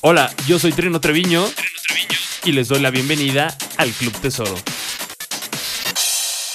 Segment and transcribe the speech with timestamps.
[0.00, 1.44] Hola, yo soy Trino Treviño,
[2.44, 4.54] y les doy la bienvenida al Club Tesoro.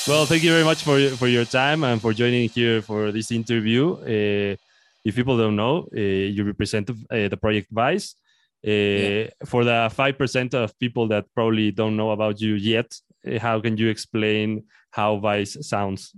[0.07, 3.31] Well, thank you very much for, for your time and for joining here for this
[3.31, 3.95] interview.
[3.95, 4.55] Uh,
[5.03, 8.15] if people don't know, uh, you represent uh, the project VIZE.
[8.61, 9.27] Yeah.
[9.43, 12.95] For the 5% of people that probably don't know about you yet,
[13.39, 16.13] how can you explain how VIZE sounds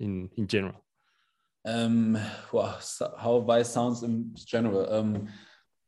[0.00, 0.82] in, in general?
[1.66, 2.18] Um,
[2.50, 2.80] well,
[3.18, 4.90] how VIZE sounds in general.
[4.90, 5.28] Um,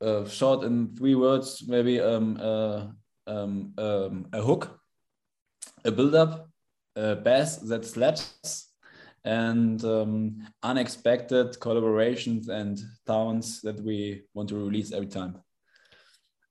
[0.01, 2.87] uh, short in three words, maybe um, uh,
[3.27, 4.79] um, um, a hook,
[5.85, 6.49] a build-up,
[6.96, 8.73] a bass that slaps,
[9.25, 15.37] and um, unexpected collaborations and sounds that we want to release every time.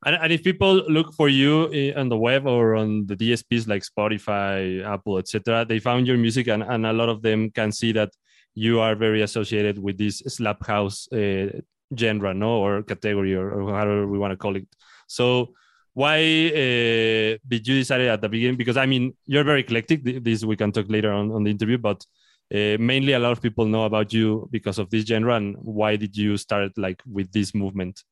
[0.05, 3.83] And, and if people look for you on the web or on the DSPs like
[3.83, 7.91] Spotify, Apple, etc., they found your music, and, and a lot of them can see
[7.93, 8.11] that
[8.53, 11.47] you are very associated with this slap house uh,
[11.97, 14.67] genre, no, or category, or, or however we want to call it.
[15.07, 15.53] So,
[15.93, 18.57] why uh, did you decide at the beginning?
[18.57, 20.03] Because I mean, you're very eclectic.
[20.03, 22.05] This we can talk later on on the interview, but
[22.53, 25.35] uh, mainly a lot of people know about you because of this genre.
[25.35, 28.03] And why did you start like with this movement?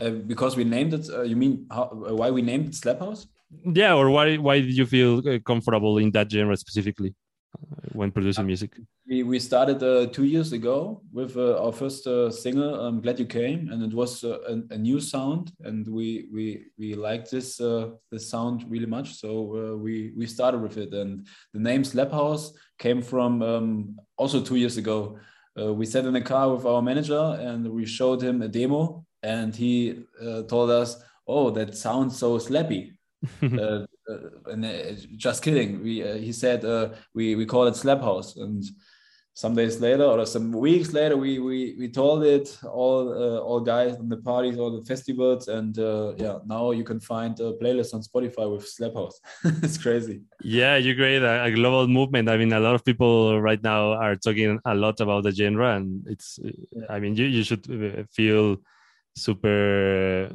[0.00, 1.08] Uh, because we named it.
[1.10, 3.26] Uh, you mean how, why we named it Slap House?
[3.64, 7.14] Yeah, or why why did you feel uh, comfortable in that genre specifically?
[7.92, 8.78] When producing music?
[9.06, 13.18] We, we started uh, two years ago with uh, our first uh, single, I'm Glad
[13.18, 17.30] You Came, and it was uh, a, a, new sound, and we we we liked
[17.30, 21.60] this uh, this sound really much, so uh, we we started with it, and the
[21.60, 25.18] name Slap House came from um, also two years ago.
[25.56, 29.54] we sat in a car with our manager, and we showed him a demo, and
[29.54, 30.04] he
[30.48, 32.92] told us, "Oh, that sounds so slappy."
[33.42, 33.86] uh,
[34.46, 35.82] and uh, just kidding.
[35.82, 38.64] We uh, he said uh, we we call it slap house, and
[39.34, 43.60] some days later or some weeks later, we we we told it all uh, all
[43.60, 47.52] guys in the parties, all the festivals, and uh, yeah, now you can find a
[47.54, 49.20] playlist on Spotify with slap house.
[49.62, 50.22] it's crazy.
[50.42, 52.28] Yeah, you create a, a, global movement.
[52.28, 55.76] I mean, a lot of people right now are talking a lot about the genre,
[55.76, 56.38] and it's.
[56.42, 56.86] Yeah.
[56.90, 57.64] I mean, you you should
[58.12, 58.58] feel
[59.16, 60.30] super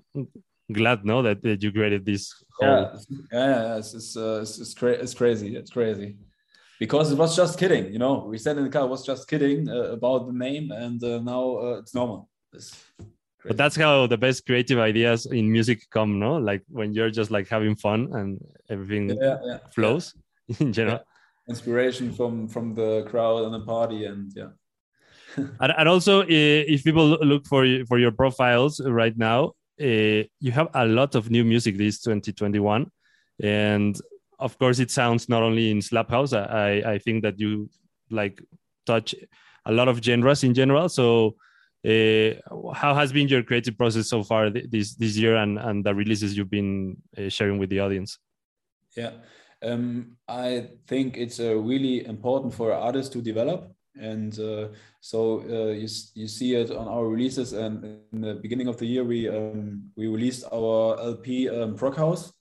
[0.71, 2.67] glad no that, that you created this whole...
[2.67, 2.95] yeah
[3.31, 5.55] yeah it's it's, uh, it's, it's, cra- it's crazy.
[5.55, 6.17] It's crazy.
[6.79, 8.25] Because it was just kidding you know.
[8.27, 11.57] We said in the car was just kidding uh, about the name and uh, now
[11.57, 12.29] uh, it's normal.
[12.53, 12.75] It's
[13.47, 16.35] but that's how the best creative ideas in music come no?
[16.35, 20.13] Like when you're just like having fun and everything yeah, yeah, flows
[20.47, 20.55] yeah.
[20.59, 20.99] in general.
[21.47, 24.49] Inspiration from from the crowd and the party and yeah.
[25.61, 30.85] And, and also if people look for for your profiles right now you have a
[30.85, 32.89] lot of new music this 2021
[33.43, 34.01] and
[34.39, 37.69] of course it sounds not only in slap house i i think that you
[38.09, 38.41] like
[38.85, 39.13] touch
[39.67, 40.89] a lot of genres in general.
[40.89, 41.35] So
[41.85, 42.31] uh,
[42.73, 46.35] how has been your creative process so far this this year and and the releases
[46.35, 48.17] you've been uh, sharing with the audience?
[48.95, 49.11] Yeah.
[49.59, 54.67] Um, i think it's uh, really important for artists to develop and uh,
[55.01, 58.85] so uh, you, you see it on our releases and in the beginning of the
[58.85, 62.33] year we um, we released our lp um, prog house.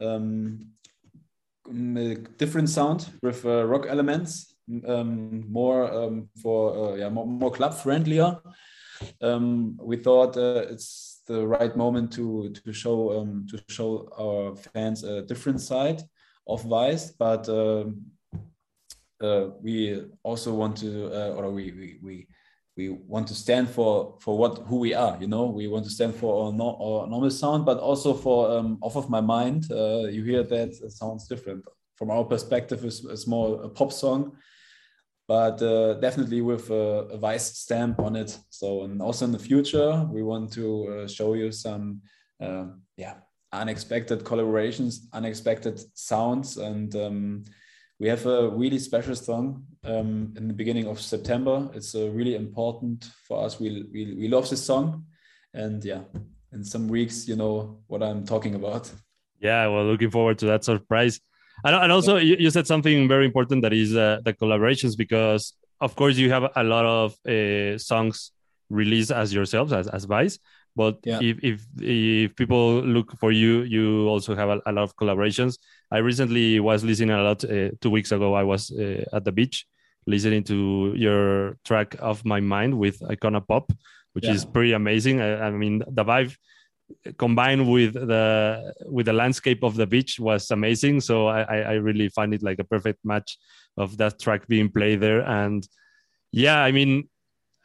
[0.00, 0.66] Um,
[2.38, 4.56] different sound with uh, rock elements
[4.86, 8.38] um, more um, for uh, yeah more, more, club friendlier.
[9.20, 15.04] Um, we thought uh, it's the right moment to to show to show our fans
[15.04, 16.02] a different side
[16.46, 17.48] of VIZE but
[19.20, 22.26] uh, we also want to, uh, or we, we, we,
[22.76, 25.16] we want to stand for for what who we are.
[25.20, 28.50] You know, we want to stand for our, no, our normal sound, but also for
[28.50, 29.66] um, off of my mind.
[29.70, 31.64] Uh, you hear that it sounds different
[31.96, 32.84] from our perspective.
[32.84, 34.36] It's, it's more a pop song,
[35.28, 38.38] but uh, definitely with a, a, VIZE stamp on it.
[38.48, 42.00] So, and also in the future, we want to uh, show you some,
[42.40, 42.66] uh,
[42.96, 43.16] yeah,
[43.52, 47.44] unexpected collaborations, unexpected sounds, and um,
[48.00, 51.68] we have a really special song um, in the beginning of September.
[51.74, 53.60] It's uh, really important for us.
[53.60, 55.04] We, we, we love this song.
[55.52, 56.00] And yeah,
[56.50, 58.90] in some weeks, you know what I'm talking about.
[59.38, 61.20] Yeah, well, looking forward to that surprise.
[61.62, 65.52] And, and also, you, you said something very important that is uh, the collaborations, because
[65.82, 68.32] of course, you have a lot of uh, songs
[68.70, 70.38] released as yourselves, as, as VIZE.
[70.80, 71.20] But yeah.
[71.20, 75.58] if, if if people look for you, you also have a, a, lot of collaborations.
[75.92, 77.44] I recently was listening a lot.
[77.44, 79.66] Uh, two weeks ago, I was uh, at the beach
[80.06, 83.70] listening to your track "Off My Mind" with Icona Pop,
[84.14, 84.32] which yeah.
[84.32, 85.20] is pretty amazing.
[85.20, 86.34] I, I, mean, the vibe
[87.18, 91.02] combined with the with the landscape of the beach was amazing.
[91.02, 93.36] So I, I really find it like a perfect match
[93.76, 95.20] of that track being played there.
[95.20, 95.60] And
[96.32, 97.10] yeah, I mean,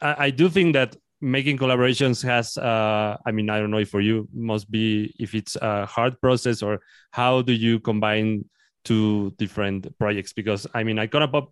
[0.01, 3.89] I, I do think that making collaborations has uh, i mean i don't know if
[3.89, 6.79] for you must be if it's a hard process or
[7.11, 8.43] how do you combine
[8.83, 10.33] two different projects?
[10.33, 11.51] Because i mean I icona pop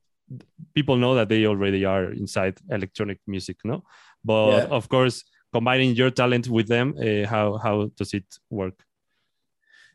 [0.74, 3.84] people know that they already are inside electronic music no?
[4.24, 4.64] But yeah.
[4.66, 8.84] of course combining your talent with them uh, how how does it work?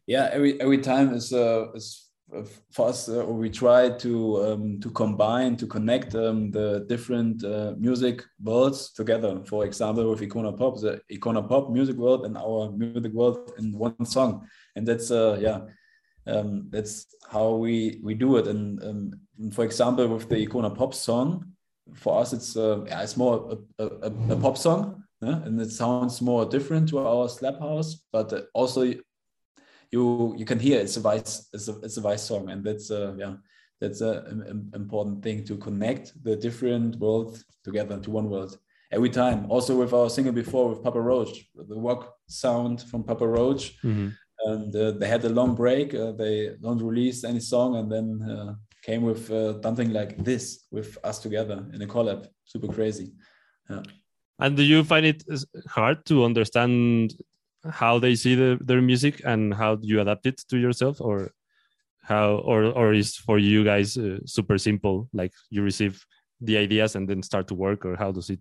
[0.06, 2.07] Yeah every every time is uh is
[2.70, 7.74] for us uh, we try to um, to combine to connect um, the different uh,
[7.78, 9.40] music worlds together.
[9.46, 13.72] For example with icona pop the icona pop music world and our music world in
[13.72, 14.46] one song.
[14.76, 15.60] And that's uh yeah
[16.26, 18.46] um, that's how we we do it.
[18.46, 21.52] And, um, for example with the icona pop song
[21.94, 25.42] for us it's uh, yeah, it's more a, a, a pop song yeah?
[25.44, 28.92] and it sounds more different to our slap house but also
[29.90, 32.90] you you can hear it's a VIZE it's a, it's a VIZE song and that's
[32.90, 33.34] uh yeah
[33.80, 38.58] that's a, an important thing to connect the different worlds together into one world
[38.90, 43.26] every time also with our single before with papa roach the rock sound from papa
[43.26, 44.08] roach mm-hmm.
[44.46, 48.30] and uh, they had a long break uh, they don't release any song and then
[48.30, 53.12] uh, came with uh, something like this with us together in a collab super crazy
[53.70, 53.82] yeah.
[54.40, 55.22] and do you find it
[55.68, 57.14] hard to understand
[57.70, 61.32] how they see the, their music and how you adapt it to yourself or
[62.02, 66.04] how or or is for you guys uh, super simple like you receive
[66.40, 68.40] the ideas and then start to work or how does it?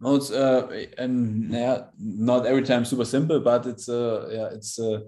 [0.00, 4.78] No it's uh and yeah not every time super simple but it's uh yeah it's
[4.78, 5.00] uh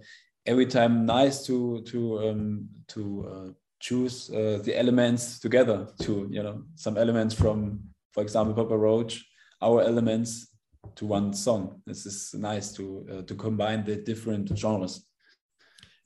[0.47, 3.50] every time nice to to um to uh,
[3.81, 7.81] choose uh, the elements together to you know some elements from
[8.12, 9.25] for example papa roach
[9.61, 10.54] our elements
[10.97, 11.83] to one song.
[11.87, 15.07] This is nice to uh, to combine the different genres.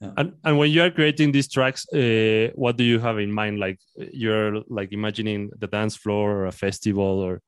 [0.00, 0.12] Yeah.
[0.16, 3.58] And and when you are creating these tracks, uh, what do you have in mind?
[3.58, 7.40] Like you're like imagining the dance floor or a festival or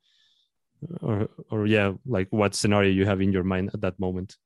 [1.01, 4.37] or or yeah, like what scenario you have in your mind at that moment?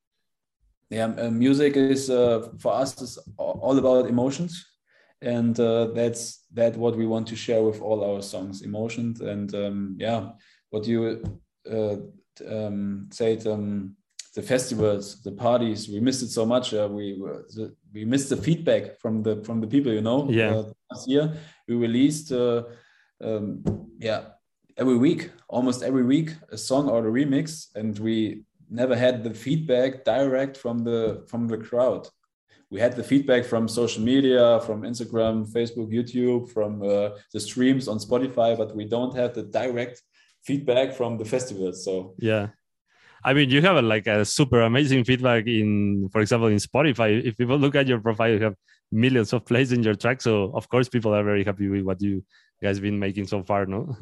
[0.91, 4.65] Yeah, uh, music is uh, for us is all about emotions,
[5.23, 9.55] and uh, that's that what we want to share with all our songs, emotions, and
[9.55, 10.33] um, yeah,
[10.71, 11.23] what you
[11.71, 11.97] uh,
[12.49, 13.97] um, say um,
[14.35, 15.89] the festivals, the parties.
[15.89, 16.75] We missed it so much.
[16.75, 17.15] Uh, we
[17.55, 19.93] the, we missed the feedback from the from the people.
[19.93, 20.55] You know, yeah.
[20.55, 21.37] Uh, last year
[21.69, 22.65] we released, uh,
[23.23, 23.63] um,
[23.99, 24.23] yeah,
[24.77, 29.33] every week, almost every week, a song or a remix, and we never had the
[29.33, 32.09] feedback direct from the from the crowd.
[32.71, 37.87] We had the feedback from social media, from Instagram, Facebook, YouTube, from uh, the streams
[37.87, 40.03] on Spotify, but we don't have the direct
[40.45, 41.73] feedback from the festival.
[41.73, 42.49] So yeah,
[43.25, 47.25] I mean, you have a, like a super amazing feedback in, for example, in Spotify.
[47.25, 48.55] If people look at your profile, you have
[48.93, 50.21] millions of plays in your track.
[50.21, 52.25] So of course, people are very happy with what you
[52.63, 53.67] guys been making so far.
[53.67, 53.97] No.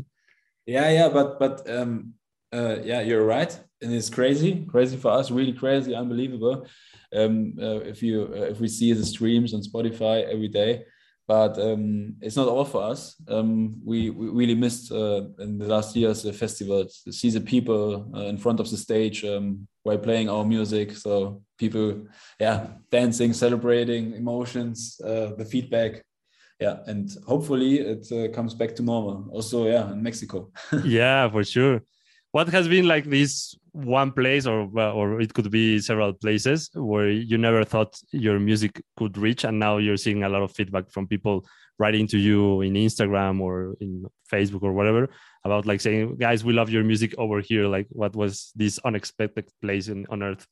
[0.66, 2.14] Yeah, yeah, but but um,
[2.52, 6.66] uh, yeah, you're right, and it's crazy, crazy for us, really crazy, unbelievable.
[7.12, 10.84] Um, uh, if you uh, if we see the streams on Spotify every day,
[11.28, 13.14] but um, it's not all for us.
[13.28, 18.10] Um, we, we really missed uh, in the last years the to see the people
[18.14, 20.92] uh, in front of the stage um, while playing our music.
[20.92, 22.06] So people,
[22.40, 26.02] yeah, dancing, celebrating, emotions, uh, the feedback,
[26.60, 29.28] yeah, and hopefully it uh, comes back to normal.
[29.32, 30.50] Also, yeah, in Mexico.
[30.84, 31.82] yeah, for sure.
[32.30, 37.08] What has been like this one place or or it could be several places where
[37.08, 40.90] you never thought your music could reach and now you're seeing a lot of feedback
[40.90, 41.44] from people
[41.78, 45.08] writing to you in instagram or in facebook or whatever
[45.44, 47.66] about like saying guys we love your music over here.
[47.66, 50.46] Like what was this unexpected place in, on earth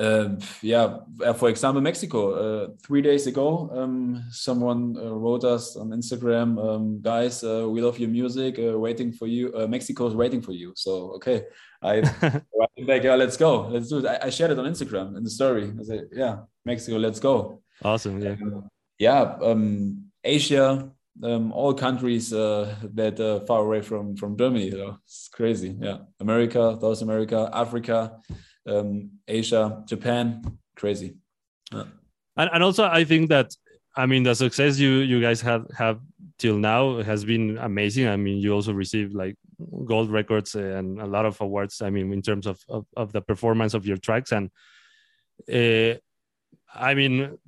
[0.00, 0.28] uh,
[0.62, 2.32] yeah, uh, for example, Mexico.
[2.32, 7.80] Uh, three days ago, um, someone uh, wrote us on Instagram, um, guys, uh, we
[7.80, 9.52] love your music, uh, waiting for you.
[9.68, 10.72] Mexico is waiting for you.
[10.76, 11.46] So, okay,
[11.82, 12.00] I
[12.78, 14.06] like, yeah, let's go, let's do it.
[14.06, 15.72] I, I, shared it on Instagram in the story.
[15.78, 17.62] I said, yeah, Mexico, let's go.
[17.82, 18.22] Awesome.
[18.22, 18.36] Yeah.
[18.98, 19.36] yeah.
[19.42, 20.90] Um, Asia,
[21.24, 24.66] um, all countries that are far away from from Germany.
[24.66, 25.76] You know, it's crazy.
[25.80, 28.20] Yeah, America, South America, Africa
[28.68, 31.16] um, Asia, Japan, crazy.
[31.72, 31.84] Yeah.
[32.36, 33.50] And, and also, I think that
[33.96, 36.00] I mean the success you you guys have have
[36.38, 38.06] till now has been amazing.
[38.06, 39.36] I mean, you also received like
[39.84, 41.82] gold records and a lot of awards.
[41.82, 44.50] I mean, in terms of of, of the performance of your tracks, and
[45.52, 45.98] uh,
[46.74, 47.38] I mean,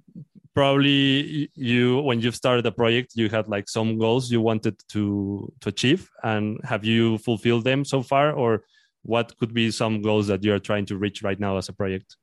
[0.54, 5.52] probably you when you've started the project, you had like some goals you wanted to
[5.60, 8.64] to achieve, and have you fulfilled them so far, or
[9.02, 12.16] what could be some goals that you're trying to reach right now as a project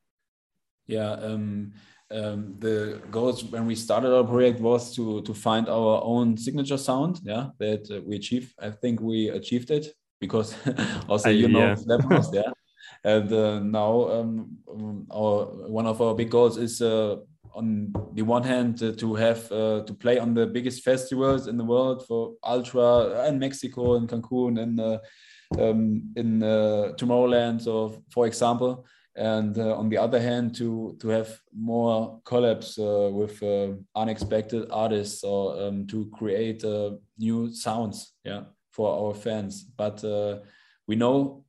[0.88, 1.72] yeah um,
[2.10, 6.78] um, the goals when we started our project was to to find our own signature
[6.78, 9.88] sound yeah that uh, we achieved i think we achieved it
[10.20, 10.56] because
[11.10, 11.98] also you know yeah.
[12.34, 12.44] yeah.
[13.04, 17.18] And uh, now um, um, our one of our big goals is uh,
[17.54, 21.58] on the one hand uh, to have uh, to play on the biggest festivals in
[21.58, 25.00] the world for ultra in Mexico and Cancun and uh,
[25.58, 28.86] um, in uh, Tomorrowland, so for example.
[29.16, 33.42] And uh, on the other hand, to to have more collabs uh, with
[33.96, 36.64] unexpected artists or um, to create
[37.18, 39.64] new sounds, yeah, for our fans.
[39.64, 40.04] But
[40.88, 41.46] we know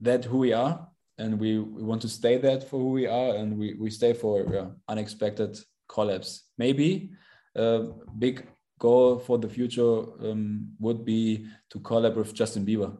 [0.00, 3.36] that who we are and we, we want to stay that for who we are
[3.36, 5.58] and we, we stay for unexpected
[5.88, 7.10] collabs maybe
[7.56, 7.86] a
[8.18, 8.46] big
[8.78, 12.96] goal for the future um, would be to collab with justin bieber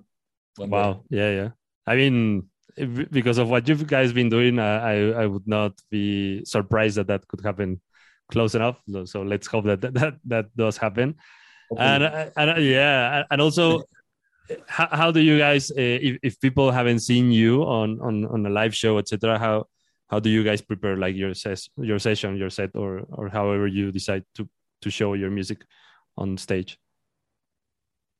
[0.69, 1.05] wow.
[1.11, 1.49] Yeah yeah.
[1.87, 2.49] I mean
[3.11, 7.27] because of what you guys been doing i i would not be surprised that that
[7.29, 7.81] could happen
[8.31, 8.81] close enough.
[9.05, 11.17] So let's hope that that that, that does happen.
[11.77, 12.03] And,
[12.37, 13.83] and yeah and also
[14.67, 18.45] how, how do you guys uh, if, if people haven't seen you on on on
[18.45, 19.67] a live show etc how
[20.09, 23.69] how do you guys prepare like your ses- your session your set or or however
[23.69, 24.49] you decide to
[24.83, 25.63] to show your music
[26.17, 26.77] on stage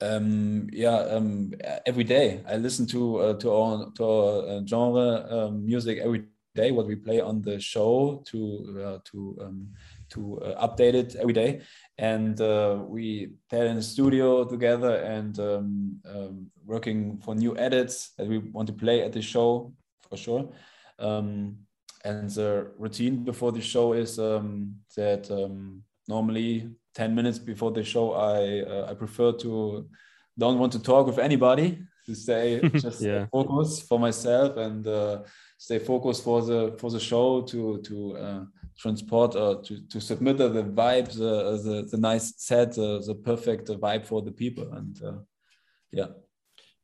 [0.01, 1.53] um, yeah um,
[1.87, 2.43] every day.
[2.49, 6.87] I listen to uh, to our to our uh, genre um, music every day what
[6.87, 8.39] we play on the show to
[8.85, 9.69] uh, to um,
[10.11, 11.61] to uh, update it every day.
[11.99, 18.11] And uh, we play in the studio together and um, um, working for new edits
[18.17, 19.73] that we want to play at the show
[20.09, 20.49] for sure.
[20.99, 21.57] Um,
[22.05, 25.83] and the routine before the show is um, that um,
[26.15, 26.53] normally
[26.95, 29.51] 10 minutes before the show i uh, i prefer to
[30.43, 31.69] don't want to talk with anybody
[32.07, 32.47] to stay
[32.87, 33.27] just yeah.
[33.33, 35.23] focus for myself and uh,
[35.59, 38.45] stay focused for the for the show to to uh,
[38.81, 43.15] transport or uh, to, to submit the vibes, uh, the, the nice set, uh, the
[43.15, 44.73] perfect vibe for the people.
[44.73, 45.19] And uh,
[45.93, 46.07] yeah.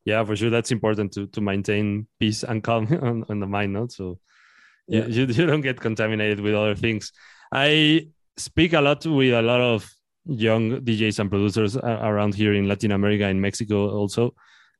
[0.05, 0.49] Yeah, for sure.
[0.49, 3.73] That's important to, to maintain peace and calm on, on the mind.
[3.73, 3.87] No?
[3.87, 4.19] So
[4.87, 5.05] yeah.
[5.07, 7.11] you, you don't get contaminated with other things.
[7.51, 8.07] I
[8.37, 9.89] speak a lot with a lot of
[10.25, 14.33] young DJs and producers around here in Latin America and Mexico also.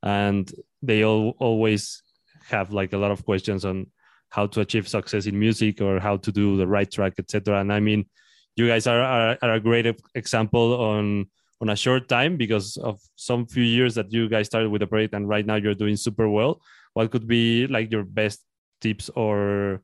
[0.03, 2.03] And they all always
[2.49, 3.87] have like a lot of questions on
[4.29, 7.59] how to achieve success in music or how to do the right track, etc.
[7.59, 8.05] And I mean,
[8.55, 9.85] you guys are, are, are, a great
[10.15, 11.27] example on
[11.61, 14.87] on a short time because of some few years that you guys started with the
[14.87, 16.61] project and right now you're doing super well.
[16.93, 18.43] What could be like your best
[18.79, 19.81] tips or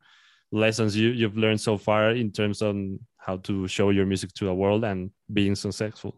[0.53, 4.45] lessons you, you've learned so far in terms on how to show your music to
[4.45, 6.15] the world and being successful?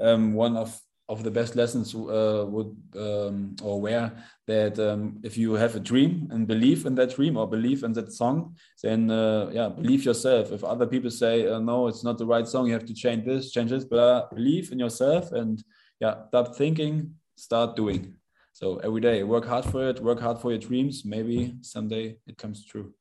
[0.00, 4.10] Um, one of of the best lessons uh, would um, or where
[4.46, 7.92] that um, if you have a dream and believe in that dream or believe in
[7.92, 10.50] that song, then uh, yeah, believe yourself.
[10.50, 13.26] If other people say uh, no, it's not the right song, you have to change
[13.26, 15.62] this, change this, but believe in yourself and
[16.00, 18.14] yeah, stop thinking, start doing.
[18.54, 21.04] So every day, work hard for it, work hard for your dreams.
[21.04, 22.94] Maybe someday it comes true.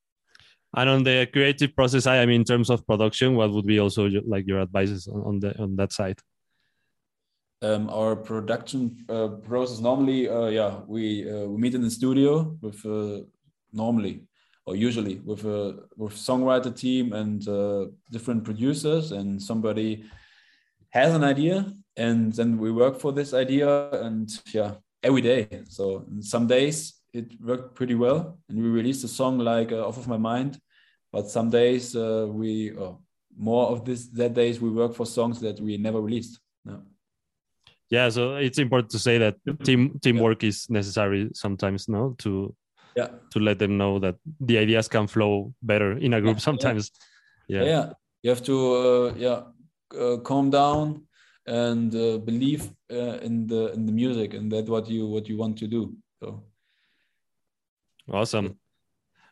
[0.75, 4.09] And on the creative process, I mean, in terms of production, what would be also
[4.25, 6.19] like your advices on the on that side?
[7.63, 12.55] um, our production uh, process normally uh, yeah we uh, we meet in the studio
[12.61, 13.21] with uh,
[13.71, 14.21] normally
[14.65, 20.03] or usually with a with songwriter team and uh, different producers and somebody
[20.89, 26.05] has an idea and then we work for this idea and yeah every day so
[26.19, 28.39] some days it worked pretty well.
[28.49, 30.59] And we released a song like uh, off of my mind.
[31.11, 32.73] But some days we
[33.37, 36.39] more of this that days we work for songs that we never released.
[36.65, 36.81] No
[37.93, 40.49] yeah so it's important to say that team teamwork yeah.
[40.49, 42.15] is necessary sometimes no?
[42.19, 42.55] To
[42.95, 43.09] yeah.
[43.31, 46.91] to let them know that the ideas can flow better in a group sometimes.
[47.47, 47.63] Yeah.
[47.63, 47.65] yeah.
[47.69, 47.85] yeah.
[48.23, 49.39] You have to uh, yeah
[49.99, 51.07] uh, calm down
[51.45, 54.33] and uh, believe uh, in the in the music.
[54.33, 55.93] And that what you what you want to do.
[56.19, 56.43] So
[58.11, 58.57] awesome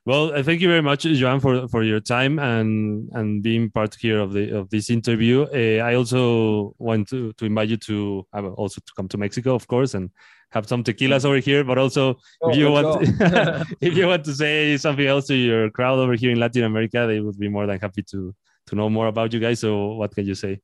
[0.04, 3.94] well, uh, thank you very much, Joan, for, for your time and and being part
[3.94, 5.44] here of the of this interview.
[5.44, 9.54] Uh, I also want to, to invite you to uh, also to come to Mexico,
[9.54, 10.10] of course, and
[10.50, 11.64] have some tequilas over here.
[11.64, 13.04] But also, oh, if you want
[13.82, 17.06] if you want to say something else to your crowd over here in Latin America,
[17.06, 18.34] they would be more than happy to
[18.68, 19.60] to know more about you guys.
[19.60, 20.62] So, what can you say?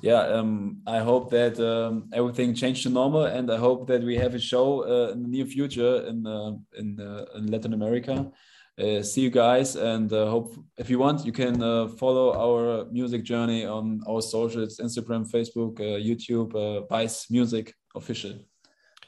[0.00, 4.16] Yeah, um, I hope that um, everything changed to normal, and I hope that we
[4.16, 8.30] have a show uh, in the near future in uh, in, uh, in Latin America.
[8.78, 12.84] Uh, see you guys, and uh, hope if you want, you can uh, follow our
[12.92, 18.47] music journey on our socials: Instagram, Facebook, YouTube, VIZE Music Official.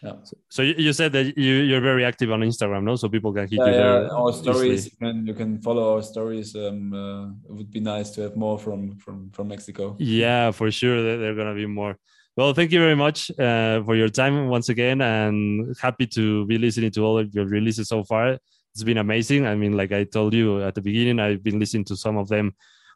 [0.03, 0.13] Yeah.
[0.49, 2.97] So you said that you you're very active on Instagram, no?
[2.97, 4.03] So people can hit yeah, you there.
[4.05, 4.87] Yeah, our stories.
[4.87, 6.57] You can you can follow our stories.
[6.57, 9.97] Um, uh, it would be nice to have more from from from Mexico.
[9.99, 11.19] Yeah, for sure.
[11.19, 11.97] They're gonna be more.
[12.37, 16.57] Well, thank you very much uh, for your time once again, and happy to be
[16.57, 18.39] listening to all of your releases so far.
[18.73, 19.47] It's been amazing.
[19.47, 22.29] I mean, like I told you at the beginning, I've been listening to some of
[22.29, 22.55] them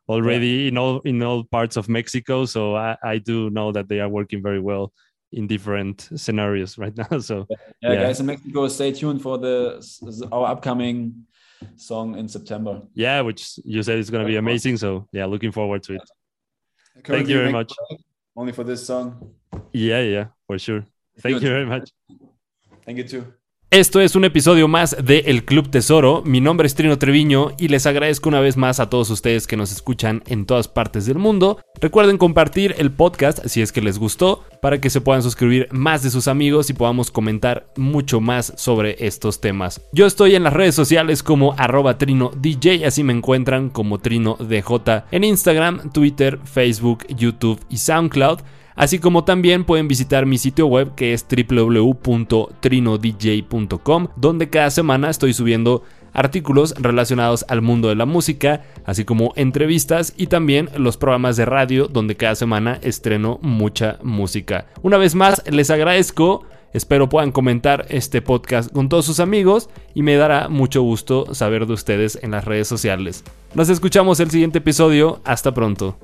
[0.08, 0.68] already yeah.
[0.68, 2.46] in all in all parts of Mexico.
[2.46, 4.92] So I, I do know that they are working very well
[5.32, 7.18] in different scenarios right now.
[7.18, 7.56] So yeah,
[7.92, 8.02] yeah.
[8.02, 11.26] guys in Mexico, stay tuned for the our upcoming
[11.76, 12.82] song in September.
[12.94, 14.76] Yeah, which you said is going to be amazing.
[14.76, 16.02] So yeah, looking forward to it.
[17.02, 17.72] Currently Thank you very much.
[18.36, 19.34] Only for this song.
[19.72, 20.84] Yeah, yeah, for sure.
[21.20, 21.90] Thank you very much.
[22.84, 23.32] Thank you too.
[23.74, 26.22] Esto es un episodio más de El Club Tesoro.
[26.24, 29.56] Mi nombre es Trino Treviño y les agradezco una vez más a todos ustedes que
[29.56, 31.58] nos escuchan en todas partes del mundo.
[31.80, 36.04] Recuerden compartir el podcast si es que les gustó para que se puedan suscribir más
[36.04, 39.80] de sus amigos y podamos comentar mucho más sobre estos temas.
[39.92, 44.36] Yo estoy en las redes sociales como arroba Trino DJ, así me encuentran como Trino
[44.38, 48.38] DJ en Instagram, Twitter, Facebook, YouTube y SoundCloud.
[48.76, 55.32] Así como también pueden visitar mi sitio web que es www.trinodj.com, donde cada semana estoy
[55.32, 55.82] subiendo
[56.14, 61.44] artículos relacionados al mundo de la música, así como entrevistas y también los programas de
[61.44, 64.66] radio donde cada semana estreno mucha música.
[64.82, 66.46] Una vez más, les agradezco.
[66.72, 71.66] Espero puedan comentar este podcast con todos sus amigos y me dará mucho gusto saber
[71.66, 73.22] de ustedes en las redes sociales.
[73.54, 75.20] Nos escuchamos el siguiente episodio.
[75.24, 75.96] Hasta pronto.